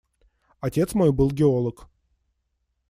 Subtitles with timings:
[0.61, 1.87] Отец мой был геолог.